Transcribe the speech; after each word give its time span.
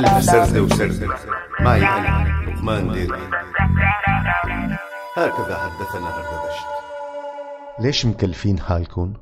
ألف 0.00 0.24
سردة 0.24 0.62
وسردة 0.62 1.08
معي 1.60 1.82
أنا 1.82 2.50
لقمان 2.50 2.92
ديري 2.92 3.18
هكذا 5.16 5.56
حدثنا 5.56 6.08
هردبشت 6.08 6.66
ليش 7.80 8.06
مكلفين 8.06 8.58
حالكم؟ 8.58 9.12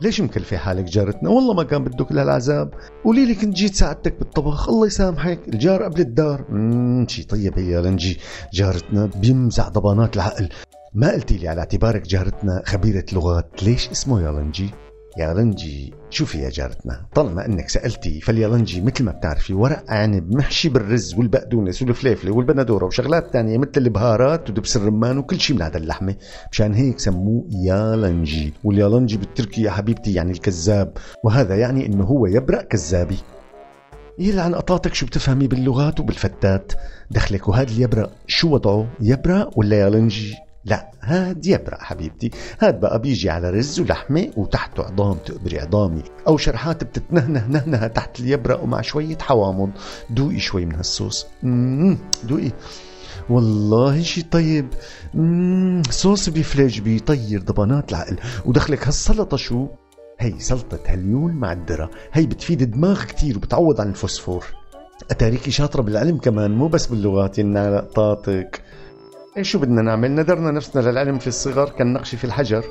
ليش 0.00 0.20
مكلفة 0.20 0.56
حالك 0.56 0.84
جارتنا؟ 0.84 1.30
والله 1.30 1.54
ما 1.54 1.62
كان 1.62 1.84
بدك 1.84 2.12
لهالعذاب، 2.12 2.74
قولي 3.04 3.26
لي 3.26 3.34
كنت 3.34 3.54
جيت 3.54 3.74
ساعدتك 3.74 4.18
بالطبخ، 4.18 4.68
الله 4.68 4.86
يسامحك، 4.86 5.40
الجار 5.48 5.82
قبل 5.82 6.00
الدار، 6.00 6.44
اممم 6.50 7.08
شي 7.08 7.22
طيب 7.22 7.58
هي 7.58 7.80
لنجي. 7.80 8.20
جارتنا 8.52 9.10
بيمزع 9.16 9.68
ضبانات 9.68 10.16
العقل، 10.16 10.48
ما 10.94 11.12
قلتي 11.12 11.38
لي 11.38 11.48
على 11.48 11.60
اعتبارك 11.60 12.02
جارتنا 12.02 12.62
خبيرة 12.66 13.04
لغات، 13.12 13.62
ليش 13.62 13.88
اسمه 13.88 14.22
يا 14.22 14.32
لنجي؟ 14.32 14.70
يا 15.18 15.34
لنجي 15.34 15.94
شوفي 16.10 16.38
يا 16.38 16.50
جارتنا 16.50 17.06
طالما 17.14 17.46
إنك 17.46 17.68
سألتي 17.68 18.20
فاليالنجي 18.20 18.80
مثل 18.80 19.04
ما 19.04 19.12
بتعرفي 19.12 19.54
ورق 19.54 19.84
عنب 19.88 20.34
محشي 20.34 20.68
بالرز 20.68 21.14
والبقدونس 21.14 21.82
والفليفله 21.82 22.32
والبندورة 22.32 22.84
وشغلات 22.84 23.32
تانية 23.32 23.58
مثل 23.58 23.70
البهارات 23.76 24.50
ودبس 24.50 24.76
الرمان 24.76 25.18
وكل 25.18 25.40
شيء 25.40 25.56
من 25.56 25.62
هذا 25.62 25.76
اللحمة. 25.76 26.14
مشان 26.52 26.74
هيك 26.74 26.98
سموه 26.98 27.44
يالنجي 27.50 28.54
واليالنجي 28.64 29.16
بالتركي 29.16 29.62
يا 29.62 29.70
حبيبتي 29.70 30.14
يعني 30.14 30.32
الكذاب. 30.32 30.92
وهذا 31.24 31.56
يعني 31.56 31.86
إنه 31.86 32.04
هو 32.04 32.26
يبرأ 32.26 32.62
كذابي. 32.62 33.18
يلعن 34.18 34.54
قطاتك 34.54 34.94
شو 34.94 35.06
بتفهمي 35.06 35.46
باللغات 35.46 36.00
وبالفتات؟ 36.00 36.72
دخلك 37.10 37.48
وهذا 37.48 37.70
اليبرأ. 37.70 38.10
شو 38.26 38.54
وضعه؟ 38.54 38.86
يبرأ 39.00 39.50
ولا 39.56 39.76
يالنجي 39.80 40.45
لا 40.66 40.90
هاد 41.00 41.46
يبرق 41.46 41.78
حبيبتي. 41.80 42.30
هاد 42.60 42.80
بقى 42.80 42.98
بيجي 42.98 43.30
على 43.30 43.50
رز 43.50 43.80
ولحمة 43.80 44.30
وتحته 44.36 44.82
عظام 44.82 45.16
تقبري 45.18 45.60
عظامي 45.60 46.02
أو 46.28 46.36
شرحات 46.36 46.84
بتتنهنه 46.84 47.46
نهنها 47.46 47.88
تحت 47.88 48.20
اليبرق 48.20 48.62
ومع 48.62 48.80
شوية 48.80 49.18
حوامض. 49.18 49.70
دوقي 50.10 50.38
شوي 50.38 50.66
من 50.66 50.74
هالصوص. 50.74 51.26
دوقي. 52.24 52.50
والله 53.30 54.02
شي 54.02 54.22
طيب. 54.22 54.68
مم 55.14 55.82
صوص 55.90 56.28
بيفلج 56.28 56.80
بيطير 56.80 57.42
ضبانات 57.42 57.90
العقل. 57.90 58.16
ودخلك 58.44 58.86
هالسلطة 58.86 59.36
شو؟ 59.36 59.66
هي 60.20 60.40
سلطة 60.40 60.78
هليول 60.86 61.32
مع 61.32 61.52
الدرة. 61.52 61.90
هي 62.12 62.26
بتفيد 62.26 62.62
الدماغ 62.62 63.04
كتير 63.04 63.36
وبتعوض 63.36 63.80
عن 63.80 63.88
الفوسفور. 63.88 64.44
أتاريكي 65.10 65.50
شاطرة 65.50 65.82
بالعلم 65.82 66.18
كمان 66.18 66.50
مو 66.50 66.68
بس 66.68 66.86
باللغات 66.86 67.38
ينعلق 67.38 67.92
طاطك 67.92 68.62
شو 69.42 69.58
بدنا 69.58 69.82
نعمل؟ 69.82 70.14
ندرنا 70.14 70.50
نفسنا 70.50 70.90
للعلم 70.90 71.18
في 71.18 71.26
الصغر 71.26 71.68
كالنقش 71.68 72.14
في 72.14 72.24
الحجر. 72.24 72.64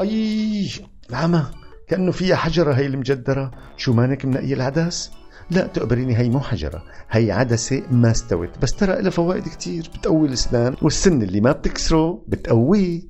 أي 0.00 0.70
العمى 1.10 1.46
كأنه 1.88 2.12
فيها 2.12 2.36
حجرة 2.36 2.72
هي 2.72 2.86
المجدرة. 2.86 3.50
شو 3.76 3.92
مانك 3.92 4.24
منقي 4.24 4.52
العدس؟ 4.52 5.10
لا 5.50 5.66
تقبريني 5.66 6.18
هي 6.18 6.28
مو 6.28 6.40
حجرة. 6.40 6.82
هي 7.10 7.32
عدسة 7.32 7.82
ما 7.90 8.10
استوت. 8.10 8.50
بس 8.62 8.72
ترى 8.72 9.02
لها 9.02 9.10
فوائد 9.10 9.48
كتير. 9.48 9.90
بتقوي 9.98 10.28
الأسنان 10.28 10.76
والسن 10.82 11.22
اللي 11.22 11.40
ما 11.40 11.52
بتكسره 11.52 12.24
بتقويه. 12.28 13.00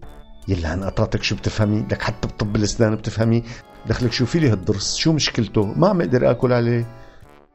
يلا 0.48 0.68
عن 0.68 0.84
قطعتك 0.84 1.22
شو 1.22 1.36
بتفهمي؟ 1.36 1.86
لك 1.90 2.02
حتى 2.02 2.28
بطب 2.28 2.56
الأسنان 2.56 2.94
بتفهمي؟ 2.94 3.42
دخلك 3.86 4.12
شوفي 4.12 4.38
لي 4.38 4.48
هالضرس 4.48 4.96
شو 4.96 5.12
مشكلته؟ 5.12 5.64
ما 5.64 5.88
عم 5.88 6.00
أقدر 6.00 6.30
آكل 6.30 6.52
عليه. 6.52 6.86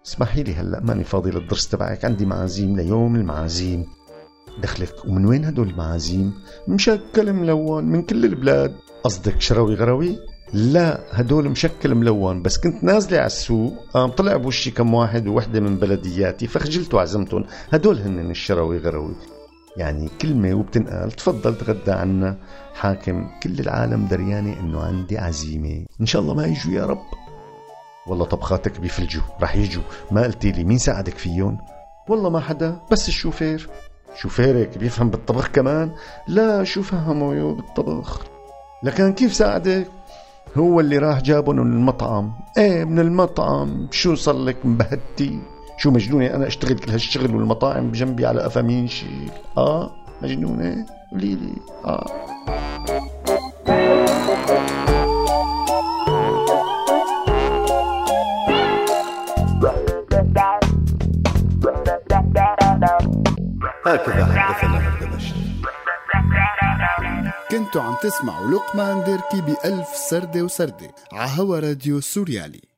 اسمحي 0.05 0.43
لي 0.43 0.53
هلأ 0.53 0.79
ماني 0.79 1.03
فاضي 1.03 1.31
للضرس 1.31 1.67
تبعك 1.67 2.05
عندي 2.05 2.25
معازيم 2.25 2.75
ليوم 2.77 3.15
المعازيم. 3.15 3.85
دخلك 4.63 4.93
ومن 5.05 5.25
وين 5.25 5.45
هدول 5.45 5.69
المعازيم؟ 5.69 6.33
مشكل 6.67 7.33
ملون 7.33 7.83
من 7.83 8.01
كل 8.01 8.25
البلاد. 8.25 8.75
قصدك 9.03 9.41
شروي 9.41 9.75
غروي؟ 9.75 10.17
لا 10.53 10.99
هدول 11.11 11.49
مشكل 11.49 11.95
ملون 11.95 12.41
بس 12.41 12.57
كنت 12.57 12.83
نازلة 12.83 13.17
على 13.17 13.27
السوق 13.27 13.73
قام 13.93 14.09
طلع 14.09 14.35
بوشي 14.35 14.71
كم 14.71 14.93
واحد 14.93 15.27
ووحدة 15.27 15.59
من 15.59 15.77
بلدياتي 15.77 16.47
فخجلت 16.47 16.93
وعزمتهم 16.93 17.45
هدول 17.69 17.99
هن 17.99 18.31
الشروي 18.31 18.77
غروي. 18.77 19.15
يعني 19.77 20.09
كلمة 20.21 20.53
وبتنقال 20.53 21.11
تفضل 21.11 21.57
تغدى 21.57 21.91
عنا 21.91 22.37
حاكم 22.75 23.29
كل 23.43 23.59
العالم 23.59 24.07
دريانة 24.07 24.59
إنه 24.59 24.81
عندي 24.83 25.17
عزيمة. 25.17 25.85
إن 26.01 26.05
شاء 26.05 26.21
الله 26.21 26.33
ما 26.33 26.45
يجوا 26.45 26.73
يا 26.73 26.85
رب. 26.85 27.05
والله 28.07 28.25
طبخاتك 28.25 28.79
بيفلجوا 28.79 29.23
رح 29.41 29.55
يجوا. 29.55 29.83
ما 30.11 30.23
قلتي 30.23 30.51
لي 30.51 30.63
مين 30.63 30.77
ساعدك 30.77 31.17
فيهم؟ 31.17 31.57
والله 32.07 32.29
ما 32.29 32.39
حدا 32.39 32.79
بس 32.91 33.07
الشوفير. 33.07 33.69
شوفيرك 34.15 34.77
بيفهم 34.77 35.09
بالطبخ 35.09 35.47
كمان. 35.47 35.91
لا 36.27 36.63
شو 36.63 36.81
فهمه 36.81 37.55
بالطبخ؟ 37.55 38.21
لكن 38.83 39.13
كيف 39.13 39.33
ساعدك؟ 39.33 39.87
هو 40.57 40.79
اللي 40.79 40.97
راح 40.97 41.21
جابهم 41.21 41.55
من 41.55 41.73
المطعم. 41.73 42.33
إيه 42.57 42.83
من 42.83 42.99
المطعم. 42.99 43.87
شو 43.91 44.15
صار 44.15 44.35
لك 44.35 44.65
مبهدتي؟ 44.65 45.39
شو 45.81 45.91
مجنونة؟ 45.91 46.35
أنا 46.35 46.47
اشتغل 46.47 46.79
كل 46.79 46.91
هالشغل 46.91 47.35
والمطاعم 47.35 47.91
بجنبي 47.91 48.25
على 48.25 48.41
قفا 48.41 48.61
مين 48.61 48.87
شيء 48.87 49.31
آه 49.57 49.91
مجنونة. 50.21 50.85
قولي 51.11 51.35
لي. 51.35 51.55
آه. 51.85 52.05
هكذا 63.85 64.25
حدثنا 64.25 64.77
هردبشت 64.77 65.35
كنتوا 67.51 67.81
عم 67.81 67.95
تسمعوا 68.03 68.47
لقمان 68.47 69.03
ديركي 69.03 69.41
بألف 69.41 69.87
سردة 69.87 70.41
وسردة 70.43 70.91
عهوا 71.13 71.59
راديو 71.59 71.99
سوريالي. 72.01 72.70